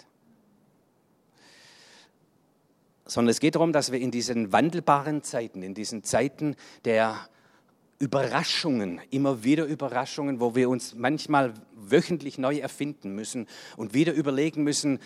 [3.07, 7.29] Sondern es geht darum, dass wir in diesen wandelbaren Zeiten, in diesen Zeiten der
[7.99, 14.62] Überraschungen, immer wieder Überraschungen, wo wir uns manchmal wöchentlich neu erfinden müssen und wieder überlegen
[14.64, 14.99] müssen,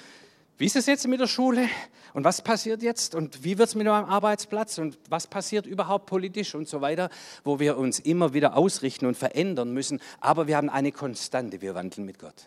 [0.59, 1.69] wie ist es jetzt mit der Schule
[2.13, 6.07] und was passiert jetzt und wie wird es mit meinem Arbeitsplatz und was passiert überhaupt
[6.07, 7.09] politisch und so weiter,
[7.45, 10.01] wo wir uns immer wieder ausrichten und verändern müssen.
[10.21, 12.47] Aber wir haben eine Konstante, wir wandeln mit Gott.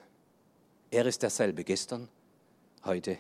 [0.92, 2.08] Er ist derselbe gestern,
[2.86, 3.18] heute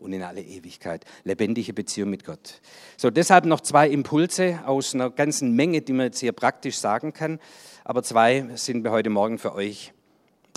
[0.00, 1.04] und in alle Ewigkeit.
[1.24, 2.60] Lebendige Beziehung mit Gott.
[2.96, 7.12] So, deshalb noch zwei Impulse aus einer ganzen Menge, die man jetzt hier praktisch sagen
[7.12, 7.38] kann.
[7.84, 9.92] Aber zwei sind mir heute Morgen für euch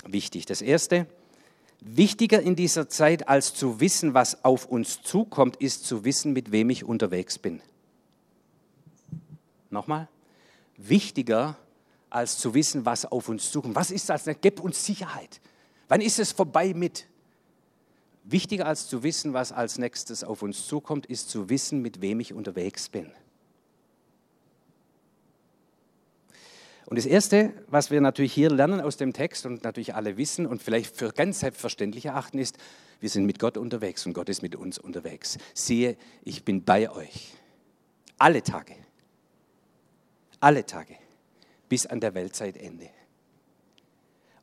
[0.06, 0.46] wichtig.
[0.46, 1.06] Das erste,
[1.80, 6.52] wichtiger in dieser Zeit als zu wissen, was auf uns zukommt, ist zu wissen, mit
[6.52, 7.60] wem ich unterwegs bin.
[9.70, 10.08] Nochmal.
[10.76, 11.56] Wichtiger
[12.10, 13.74] als zu wissen, was auf uns zukommt.
[13.74, 14.24] Was ist das?
[14.40, 15.40] Gib uns Sicherheit.
[15.88, 17.06] Wann ist es vorbei mit?
[18.24, 22.20] Wichtiger als zu wissen, was als nächstes auf uns zukommt, ist zu wissen, mit wem
[22.20, 23.10] ich unterwegs bin.
[26.86, 30.46] Und das Erste, was wir natürlich hier lernen aus dem Text und natürlich alle wissen
[30.46, 32.58] und vielleicht für ganz selbstverständlich erachten, ist,
[33.00, 35.38] wir sind mit Gott unterwegs und Gott ist mit uns unterwegs.
[35.54, 37.32] Siehe, ich bin bei euch.
[38.18, 38.74] Alle Tage.
[40.40, 40.96] Alle Tage.
[41.68, 42.90] Bis an der Weltzeitende.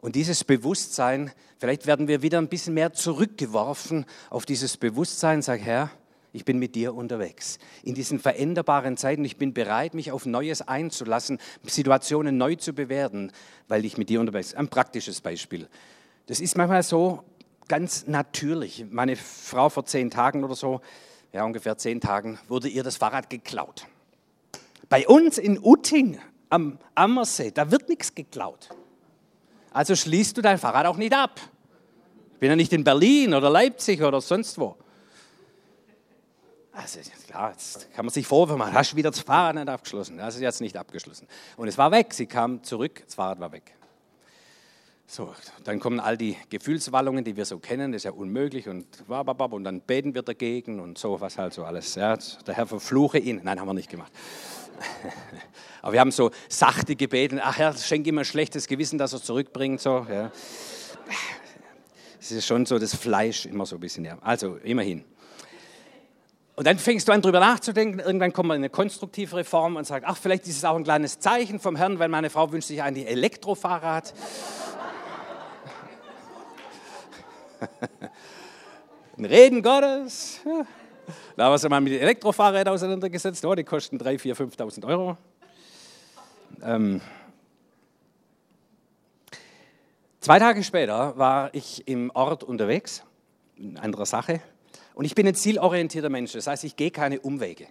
[0.02, 5.62] Und dieses Bewusstsein, vielleicht werden wir wieder ein bisschen mehr zurückgeworfen auf dieses Bewusstsein, sag
[5.62, 5.92] Herr,
[6.34, 7.60] ich bin mit dir unterwegs.
[7.84, 13.32] In diesen veränderbaren Zeiten, ich bin bereit, mich auf Neues einzulassen, Situationen neu zu bewerten,
[13.68, 14.60] weil ich mit dir unterwegs bin.
[14.60, 15.68] Ein praktisches Beispiel.
[16.28, 17.24] Das ist manchmal so
[17.68, 18.86] ganz natürlich.
[18.90, 20.82] Meine Frau vor zehn Tagen oder so,
[21.32, 23.86] ja ungefähr zehn Tagen, wurde ihr das Fahrrad geklaut.
[24.90, 28.70] Bei uns in Utting am Ammersee, da wird nichts geklaut.
[29.72, 31.40] Also schließt du dein Fahrrad auch nicht ab.
[32.34, 34.76] Ich bin ja nicht in Berlin oder Leipzig oder sonst wo.
[36.74, 40.18] Also klar, jetzt kann man sich vorwürfen, man hast wieder das Fahrrad nicht abgeschlossen.
[40.18, 41.28] Das ist jetzt nicht abgeschlossen.
[41.58, 42.14] Und es war weg.
[42.14, 43.74] Sie kam zurück, das Fahrrad war weg.
[45.06, 48.86] So, dann kommen all die Gefühlswallungen, die wir so kennen, das ist ja unmöglich und
[49.10, 51.96] und dann beten wir dagegen und so, was halt so alles.
[51.96, 53.42] Ja, der Herr verfluche ihn.
[53.44, 54.12] Nein, haben wir nicht gemacht.
[55.82, 59.22] Aber wir haben so sachte gebeten, ach Herr, schenke ihm ein schlechtes Gewissen, dass er
[59.22, 59.82] zurückbringt.
[59.82, 60.32] So, ja.
[62.20, 64.18] Es ist schon so das Fleisch immer so ein bisschen, ja.
[64.22, 65.04] Also immerhin.
[66.56, 68.00] Und dann fängst du an, darüber nachzudenken.
[68.00, 70.84] Irgendwann kommt man in eine konstruktive Reform und sagt, ach, vielleicht ist es auch ein
[70.84, 74.14] kleines Zeichen vom Herrn, weil meine Frau wünscht sich ein Elektrofahrrad.
[79.18, 80.40] Ein Reden Gottes.
[81.36, 83.46] Da haben wir uns mal mit Elektrofahrrädern auseinandergesetzt.
[83.46, 85.18] Oh, die kosten 3.000, 4.000, 5.000 Euro.
[86.64, 87.02] Ähm,
[90.20, 93.04] zwei Tage später war ich im Ort unterwegs,
[93.56, 94.42] in anderer Sache.
[94.94, 96.34] Und ich bin ein zielorientierter Mensch.
[96.34, 97.68] Das heißt, ich gehe keine Umwege.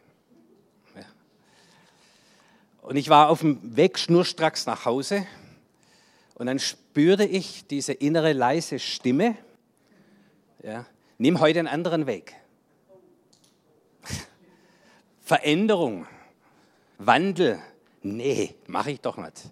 [2.82, 5.24] Und ich war auf dem Weg schnurstracks nach Hause.
[6.34, 9.36] Und dann spürte ich diese innere leise Stimme.
[10.64, 10.86] Ja,
[11.18, 12.34] nimm heute einen anderen Weg.
[15.20, 16.06] Veränderung,
[16.98, 17.60] Wandel,
[18.02, 19.50] nee, mache ich doch nicht.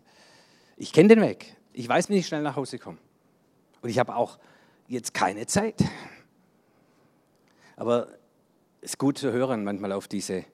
[0.76, 1.56] Ich kenne den Weg.
[1.72, 2.98] Ich weiß, wie ich schnell nach Hause komme.
[3.82, 4.38] Und ich habe auch
[4.88, 5.84] jetzt keine Zeit.
[7.76, 8.08] Aber
[8.80, 10.44] es ist gut zu hören manchmal auf diese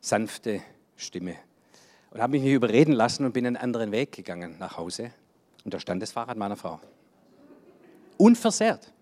[0.00, 0.62] sanfte
[0.96, 1.36] Stimme.
[2.10, 5.12] Und habe mich überreden lassen und bin einen anderen Weg gegangen nach Hause.
[5.64, 6.80] Und da stand das Fahrrad meiner Frau.
[8.16, 8.92] Unversehrt.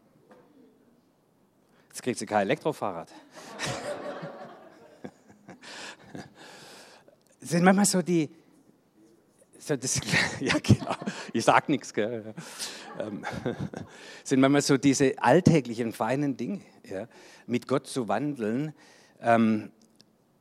[1.88, 3.08] Jetzt kriegt sie kein Elektrofahrrad.
[7.44, 8.28] sind manchmal so die,
[9.58, 10.00] so das,
[10.40, 10.96] ja genau,
[11.32, 12.34] ich sag nichts, gell?
[12.98, 13.24] Ähm,
[14.24, 17.06] sind manchmal so diese alltäglichen, feinen Dinge, ja?
[17.46, 18.72] mit Gott zu wandeln,
[19.20, 19.70] ähm,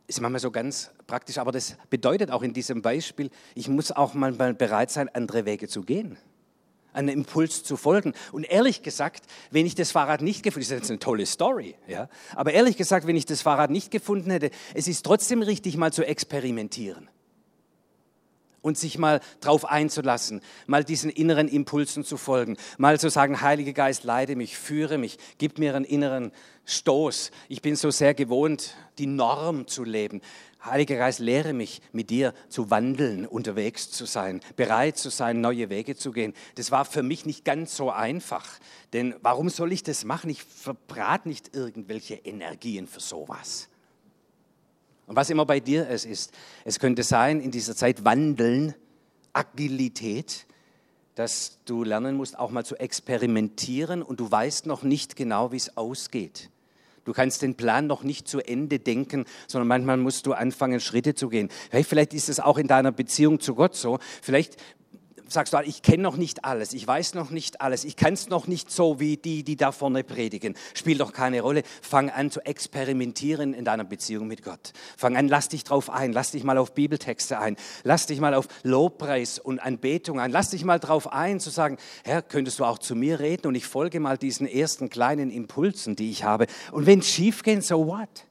[0.08, 4.13] ist manchmal so ganz praktisch, aber das bedeutet auch in diesem Beispiel, ich muss auch
[4.13, 6.18] manchmal bereit sein, andere Wege zu gehen
[6.93, 8.13] einem Impuls zu folgen.
[8.32, 11.75] Und ehrlich gesagt, wenn ich das Fahrrad nicht gefunden hätte, ist jetzt eine tolle Story,
[11.88, 15.77] ja, aber ehrlich gesagt, wenn ich das Fahrrad nicht gefunden hätte, es ist trotzdem richtig,
[15.77, 17.10] mal zu experimentieren
[18.63, 23.73] und sich mal drauf einzulassen, mal diesen inneren Impulsen zu folgen, mal zu sagen, Heiliger
[23.73, 26.32] Geist, leite mich, führe mich, gib mir einen inneren
[26.65, 27.32] Stoß.
[27.49, 30.21] Ich bin so sehr gewohnt, die Norm zu leben.
[30.65, 35.69] Heiliger Geist, lehre mich, mit dir zu wandeln, unterwegs zu sein, bereit zu sein, neue
[35.69, 36.34] Wege zu gehen.
[36.56, 38.47] Das war für mich nicht ganz so einfach.
[38.93, 40.30] Denn warum soll ich das machen?
[40.30, 43.67] Ich verbrate nicht irgendwelche Energien für sowas.
[45.06, 46.32] Und was immer bei dir es ist,
[46.63, 48.73] es könnte sein, in dieser Zeit wandeln,
[49.34, 50.45] Agilität,
[51.15, 55.58] dass du lernen musst, auch mal zu experimentieren und du weißt noch nicht genau, wie
[55.58, 56.49] es ausgeht.
[57.06, 61.16] Du kannst den Plan noch nicht zu Ende denken, sondern manchmal musst du anfangen, Schritte
[61.16, 61.50] zu gehen.
[61.72, 64.00] Vielleicht ist es auch in deiner Beziehung zu Gott so.
[64.22, 64.58] Vielleicht
[65.34, 68.30] sagst du, ich kenne noch nicht alles, ich weiß noch nicht alles, ich kann es
[68.30, 70.56] noch nicht so wie die, die da vorne predigen.
[70.74, 71.63] Spielt doch keine Rolle.
[71.82, 74.74] Fang an zu experimentieren in deiner Beziehung mit Gott.
[74.98, 78.34] Fang an, lass dich drauf ein, lass dich mal auf Bibeltexte ein, lass dich mal
[78.34, 82.65] auf Lobpreis und Anbetung ein, lass dich mal drauf ein, zu sagen, Herr, könntest du
[82.65, 86.48] auch zu mir reden und ich folge mal diesen ersten kleinen Impulsen, die ich habe.
[86.72, 88.26] Und wenn es schief geht, so what?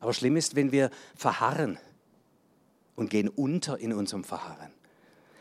[0.00, 1.78] Aber schlimm ist, wenn wir verharren
[2.96, 4.70] und gehen unter in unserem Verharren.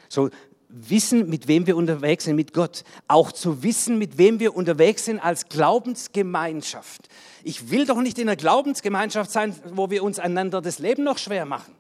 [0.10, 0.30] So
[0.74, 2.84] wissen, mit wem wir unterwegs sind, mit Gott.
[3.08, 7.10] Auch zu wissen, mit wem wir unterwegs sind als Glaubensgemeinschaft.
[7.44, 11.20] Ich will doch nicht in einer Glaubensgemeinschaft sein, wo wir uns einander das Leben noch
[11.20, 11.76] schwer machen.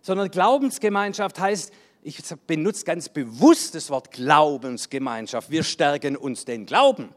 [0.00, 5.50] Sondern Glaubensgemeinschaft heißt, ich benutze ganz bewusst das Wort Glaubensgemeinschaft.
[5.50, 7.10] Wir stärken uns den Glauben.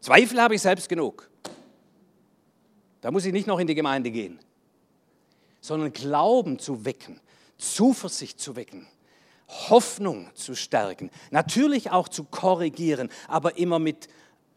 [0.00, 1.30] Zweifel habe ich selbst genug.
[3.00, 4.40] Da muss ich nicht noch in die Gemeinde gehen
[5.60, 7.20] sondern Glauben zu wecken,
[7.56, 8.86] Zuversicht zu wecken,
[9.48, 14.08] Hoffnung zu stärken, natürlich auch zu korrigieren, aber immer mit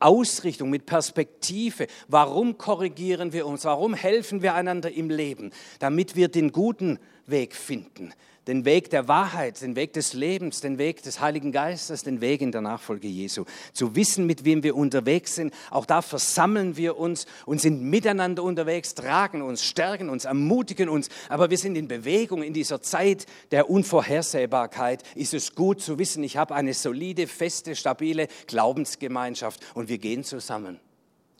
[0.02, 1.88] Ausrichtung, mit Perspektive.
[2.08, 3.66] Warum korrigieren wir uns?
[3.66, 5.52] Warum helfen wir einander im Leben?
[5.80, 8.14] Damit wir den guten Weg finden,
[8.48, 12.42] den Weg der Wahrheit, den Weg des Lebens, den Weg des Heiligen Geistes, den Weg
[12.42, 13.46] in der Nachfolge Jesu.
[13.72, 18.44] Zu wissen, mit wem wir unterwegs sind, auch da versammeln wir uns und sind miteinander
[18.44, 21.10] unterwegs, tragen uns, stärken uns, ermutigen uns.
[21.30, 25.04] Aber wir sind in Bewegung in dieser Zeit der Unvorhersehbarkeit.
[25.16, 30.24] Ist es gut zu wissen, ich habe eine solide, feste, stabile Glaubensgemeinschaft und wir gehen
[30.24, 30.80] zusammen.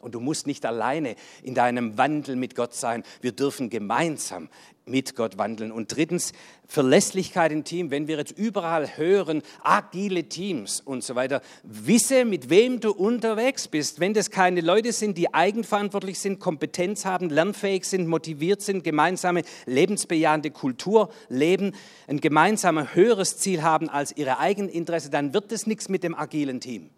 [0.02, 1.14] Und du musst nicht alleine
[1.44, 3.04] in deinem Wandel mit Gott sein.
[3.20, 4.48] Wir dürfen gemeinsam
[4.84, 5.70] mit Gott wandeln.
[5.70, 6.32] Und drittens,
[6.66, 7.90] Verlässlichkeit im Team.
[7.90, 13.68] Wenn wir jetzt überall hören, agile Teams und so weiter, wisse, mit wem du unterwegs
[13.68, 14.00] bist.
[14.00, 19.42] Wenn das keine Leute sind, die eigenverantwortlich sind, Kompetenz haben, lernfähig sind, motiviert sind, gemeinsame
[19.66, 21.72] lebensbejahende Kultur leben,
[22.08, 26.60] ein gemeinsames höheres Ziel haben als ihre Eigeninteresse, dann wird es nichts mit dem agilen
[26.60, 26.90] Team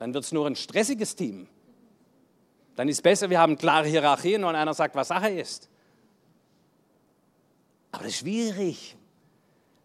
[0.00, 1.46] dann wird es nur ein stressiges Team.
[2.76, 5.68] Dann ist es besser, wir haben klare Hierarchien und einer sagt, was Sache ist.
[7.92, 8.96] Aber das ist schwierig.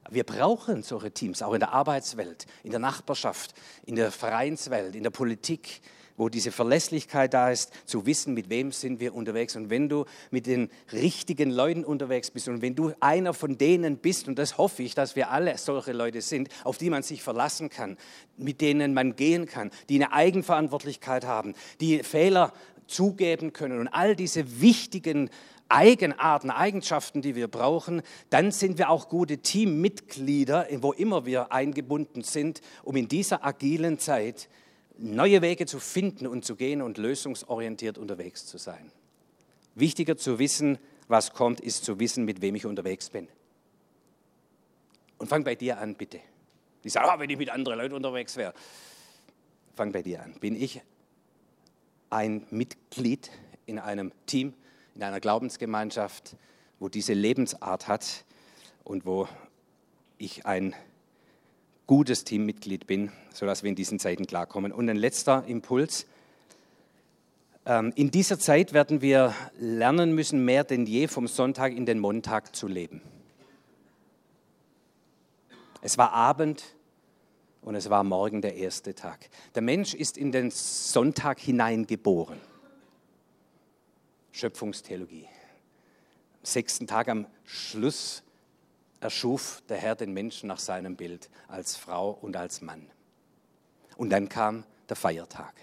[0.09, 5.03] Wir brauchen solche Teams, auch in der Arbeitswelt, in der Nachbarschaft, in der Vereinswelt, in
[5.03, 5.81] der Politik.
[6.17, 9.55] wo diese Verlässlichkeit da ist, zu wissen, mit wem sind wir unterwegs.
[9.55, 13.97] Und wenn du mit den richtigen Leuten unterwegs bist und wenn du einer von denen
[13.97, 17.21] bist, und das hoffe ich, dass wir alle solche Leute sind, auf die man sich
[17.21, 17.97] verlassen kann,
[18.37, 22.53] mit denen man gehen kann, die eine Eigenverantwortlichkeit haben, die Fehler
[22.87, 25.29] zugeben können und all diese wichtigen
[25.67, 32.21] Eigenarten, Eigenschaften, die wir brauchen, dann sind wir auch gute Teammitglieder, wo immer wir eingebunden
[32.21, 34.47] sind, um in dieser agilen Zeit
[34.97, 38.91] neue Wege zu finden und zu gehen und lösungsorientiert unterwegs zu sein.
[39.73, 43.27] Wichtiger zu wissen, was kommt, ist zu wissen, mit wem ich unterwegs bin.
[45.17, 46.19] Und fang bei dir an, bitte.
[46.83, 48.53] Die sagen, oh, wenn ich mit anderen Leuten unterwegs wäre.
[49.75, 50.35] Fang bei dir an.
[50.39, 50.81] Bin ich
[52.09, 53.31] ein Mitglied
[53.65, 54.53] in einem Team,
[54.95, 56.35] in einer Glaubensgemeinschaft,
[56.79, 58.25] wo diese Lebensart hat
[58.83, 59.27] und wo
[60.17, 60.75] ich ein
[61.87, 64.71] gutes Teammitglied bin, sodass wir in diesen Zeiten klarkommen.
[64.71, 66.05] Und ein letzter Impuls.
[67.65, 71.99] Ähm, in dieser Zeit werden wir lernen müssen, mehr denn je vom Sonntag in den
[71.99, 73.01] Montag zu leben.
[75.81, 76.74] Es war Abend
[77.65, 79.27] und es war morgen der erste Tag.
[79.55, 82.39] Der Mensch ist in den Sonntag hineingeboren.
[84.31, 85.25] Schöpfungstheologie.
[85.25, 88.21] Am sechsten Tag am Schluss
[88.99, 92.85] erschuf der Herr den Menschen nach seinem Bild als Frau und als Mann.
[93.97, 95.55] Und dann kam der Feiertag.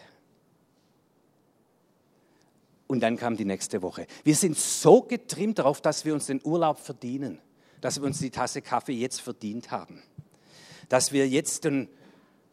[2.88, 4.08] Und dann kam die nächste Woche.
[4.24, 7.38] Wir sind so getrimmt darauf, dass wir uns den Urlaub verdienen,
[7.80, 10.02] dass wir uns die Tasse Kaffee jetzt verdient haben,
[10.88, 11.88] dass wir jetzt den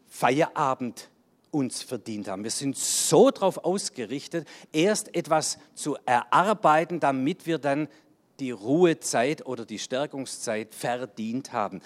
[0.08, 1.08] Feierabend
[1.50, 2.44] uns verdient haben.
[2.44, 7.88] Wir sind so darauf ausgerichtet, erst etwas zu erarbeiten, damit wir dann
[8.38, 11.80] die Ruhezeit oder die Stärkungszeit verdient haben.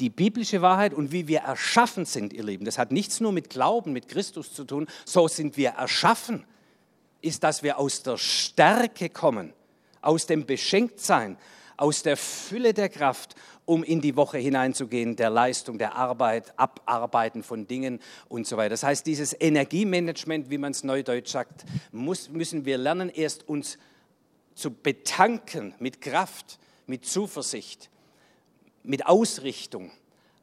[0.00, 3.50] Die biblische Wahrheit und wie wir erschaffen sind, ihr Lieben, das hat nichts nur mit
[3.50, 6.44] Glauben, mit Christus zu tun, so sind wir erschaffen,
[7.22, 9.52] ist, dass wir aus der Stärke kommen,
[10.02, 11.38] aus dem Beschenktsein,
[11.76, 13.34] aus der Fülle der Kraft,
[13.64, 18.70] um in die Woche hineinzugehen, der Leistung, der Arbeit, Abarbeiten von Dingen und so weiter.
[18.70, 23.78] Das heißt, dieses Energiemanagement, wie man es neudeutsch sagt, muss, müssen wir lernen, erst uns
[24.54, 27.90] zu betanken mit Kraft, mit Zuversicht,
[28.82, 29.90] mit Ausrichtung,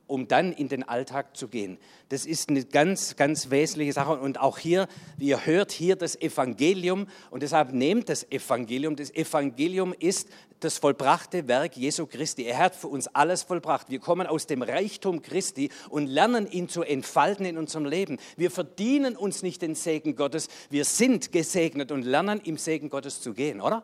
[0.07, 1.77] um dann in den Alltag zu gehen.
[2.09, 4.19] Das ist eine ganz, ganz wesentliche Sache.
[4.19, 4.87] Und auch hier,
[5.17, 8.95] ihr hört hier das Evangelium und deshalb nehmt das Evangelium.
[8.95, 12.43] Das Evangelium ist das vollbrachte Werk Jesu Christi.
[12.43, 13.89] Er hat für uns alles vollbracht.
[13.89, 18.17] Wir kommen aus dem Reichtum Christi und lernen ihn zu entfalten in unserem Leben.
[18.37, 20.47] Wir verdienen uns nicht den Segen Gottes.
[20.69, 23.83] Wir sind gesegnet und lernen im Segen Gottes zu gehen, oder?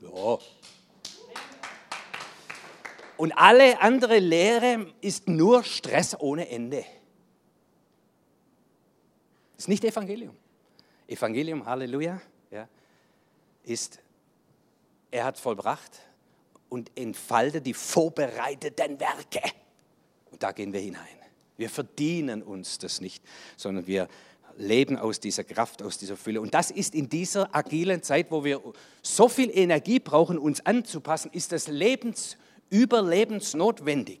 [0.00, 0.38] Ja.
[3.16, 6.84] Und alle andere Lehre ist nur Stress ohne Ende.
[9.56, 10.36] Ist nicht Evangelium.
[11.06, 12.68] Evangelium, Halleluja, ja,
[13.62, 14.00] ist,
[15.10, 16.00] er hat vollbracht
[16.68, 19.42] und entfaltet die vorbereiteten Werke.
[20.30, 21.06] Und da gehen wir hinein.
[21.56, 23.22] Wir verdienen uns das nicht,
[23.56, 24.08] sondern wir
[24.56, 26.40] leben aus dieser Kraft, aus dieser Fülle.
[26.40, 28.60] Und das ist in dieser agilen Zeit, wo wir
[29.02, 32.36] so viel Energie brauchen, uns anzupassen, ist das lebens,
[32.70, 34.20] überlebensnotwendig.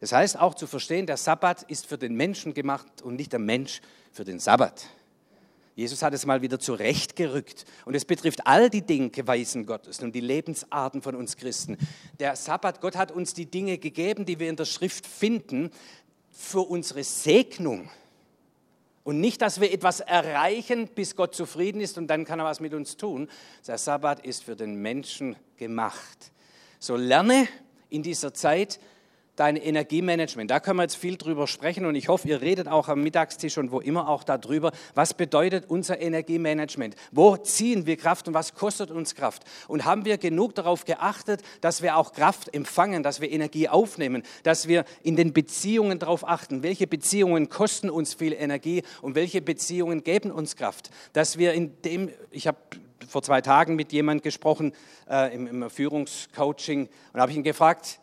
[0.00, 3.40] Das heißt auch zu verstehen, der Sabbat ist für den Menschen gemacht und nicht der
[3.40, 3.80] Mensch
[4.12, 4.86] für den Sabbat.
[5.78, 7.64] Jesus hat es mal wieder zurechtgerückt.
[7.84, 11.78] Und es betrifft all die Denkweisen Gottes und die Lebensarten von uns Christen.
[12.18, 15.70] Der Sabbat, Gott hat uns die Dinge gegeben, die wir in der Schrift finden,
[16.32, 17.88] für unsere Segnung.
[19.04, 22.58] Und nicht, dass wir etwas erreichen, bis Gott zufrieden ist und dann kann er was
[22.58, 23.28] mit uns tun.
[23.66, 26.32] Der Sabbat ist für den Menschen gemacht.
[26.78, 27.48] So lerne
[27.90, 28.78] in dieser Zeit
[29.38, 30.50] dein Energiemanagement.
[30.50, 33.56] Da können wir jetzt viel drüber sprechen und ich hoffe, ihr redet auch am Mittagstisch
[33.58, 36.96] und wo immer auch darüber, was bedeutet unser Energiemanagement?
[37.12, 39.44] Wo ziehen wir Kraft und was kostet uns Kraft?
[39.68, 44.22] Und haben wir genug darauf geachtet, dass wir auch Kraft empfangen, dass wir Energie aufnehmen,
[44.42, 49.40] dass wir in den Beziehungen darauf achten, welche Beziehungen kosten uns viel Energie und welche
[49.40, 50.90] Beziehungen geben uns Kraft?
[51.12, 52.58] Dass wir in dem, ich habe
[53.06, 54.72] vor zwei Tagen mit jemandem gesprochen
[55.08, 58.00] äh, im, im Führungscoaching und habe ihn gefragt,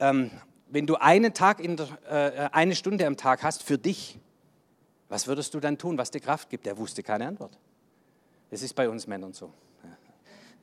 [0.00, 0.30] ähm,
[0.68, 4.18] wenn du einen Tag in äh, eine Stunde am Tag hast für dich,
[5.08, 6.66] was würdest du dann tun, was dir Kraft gibt?
[6.66, 7.56] Er wusste keine Antwort.
[8.50, 9.52] Das ist bei uns Männern so.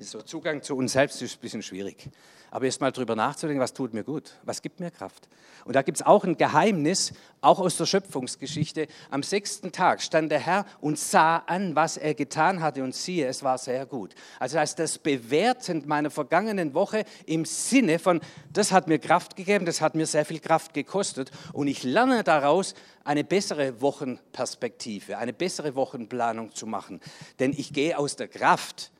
[0.04, 2.10] So Zugang zu uns selbst ist ein bisschen schwierig.
[2.50, 5.30] Aber erst mal drüber nachzudenken, was tut mir gut, was gibt mir Kraft.
[5.64, 8.88] Und da gibt es auch ein Geheimnis, auch aus der Schöpfungsgeschichte.
[9.12, 13.28] Am sechsten Tag stand der Herr und sah an, was er getan hatte und siehe,
[13.28, 14.16] es war sehr gut.
[14.40, 18.22] Also das heißt, das Bewerten meiner vergangenen Woche im Sinne von,
[18.52, 22.24] das hat mir Kraft gegeben, das hat mir sehr viel Kraft gekostet und ich lerne
[22.24, 22.74] daraus,
[23.04, 27.00] eine bessere Wochenperspektive, eine bessere Wochenplanung zu machen.
[27.40, 28.92] Denn ich gehe aus der Kraft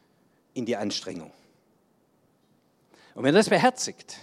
[0.54, 1.32] in die Anstrengung.
[3.16, 4.18] Und wenn das beherzigt,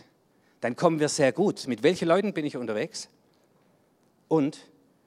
[0.61, 1.67] dann kommen wir sehr gut.
[1.67, 3.09] Mit welchen Leuten bin ich unterwegs?
[4.29, 4.59] Und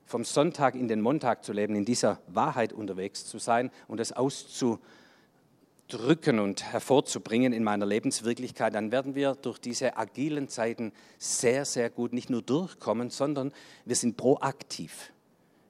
[0.05, 4.11] vom Sonntag in den Montag zu leben, in dieser Wahrheit unterwegs zu sein und das
[4.11, 4.81] auszudrücken
[6.39, 12.13] und hervorzubringen in meiner Lebenswirklichkeit, dann werden wir durch diese agilen Zeiten sehr, sehr gut
[12.13, 13.53] nicht nur durchkommen, sondern
[13.85, 15.13] wir sind proaktiv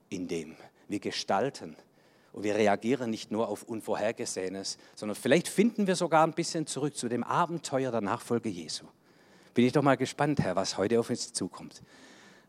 [0.09, 0.55] in dem.
[0.87, 1.75] Wir gestalten
[2.33, 6.95] und wir reagieren nicht nur auf Unvorhergesehenes, sondern vielleicht finden wir sogar ein bisschen zurück
[6.95, 8.85] zu dem Abenteuer der Nachfolge Jesu.
[9.53, 11.81] Bin ich doch mal gespannt, Herr, was heute auf uns zukommt.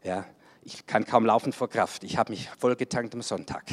[0.05, 0.25] Ja,
[0.65, 2.05] ich kann kaum laufen vor Kraft.
[2.05, 3.65] Ich habe mich vollgetankt am Sonntag.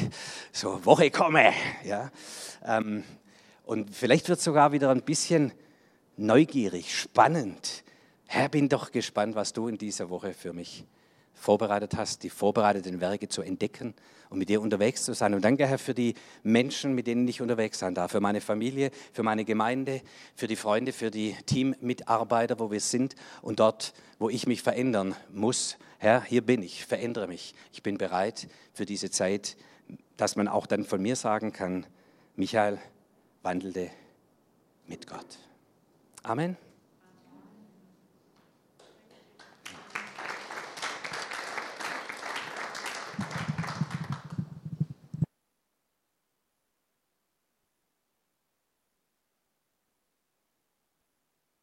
[0.52, 1.52] So, Woche komme.
[1.84, 2.10] Ja,
[2.64, 3.04] ähm,
[3.64, 5.52] und vielleicht wird sogar wieder ein bisschen
[6.16, 7.84] neugierig, spannend.
[8.26, 10.84] Herr, bin doch gespannt, was du in dieser Woche für mich
[11.34, 13.94] vorbereitet hast, die vorbereiteten Werke zu entdecken
[14.30, 15.34] und mit dir unterwegs zu sein.
[15.34, 18.90] Und danke, Herr, für die Menschen, mit denen ich unterwegs sein darf, für meine Familie,
[19.12, 20.00] für meine Gemeinde,
[20.34, 25.14] für die Freunde, für die Teammitarbeiter, wo wir sind und dort, wo ich mich verändern
[25.32, 25.76] muss.
[25.98, 27.54] Herr, hier bin ich, verändere mich.
[27.72, 29.56] Ich bin bereit für diese Zeit,
[30.16, 31.84] dass man auch dann von mir sagen kann,
[32.36, 32.78] Michael
[33.42, 33.90] wandelte
[34.86, 35.38] mit Gott.
[36.22, 36.56] Amen.